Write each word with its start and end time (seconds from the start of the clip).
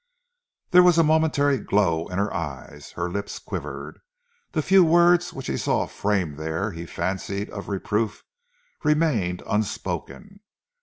There 0.71 0.81
was 0.81 0.97
a 0.97 1.03
momentary 1.03 1.59
glow 1.59 2.07
in 2.07 2.17
her 2.17 2.33
eyes. 2.33 2.93
Her 2.93 3.07
lips 3.07 3.37
quivered. 3.37 3.99
The 4.53 4.63
few 4.63 4.83
words 4.83 5.31
which 5.31 5.45
he 5.45 5.57
saw 5.57 5.85
framed 5.85 6.39
there 6.39 6.71
he 6.71 6.87
fancied 6.87 7.51
of 7.51 7.69
reproof 7.69 8.23
remained 8.83 9.43
unspoken. 9.45 10.39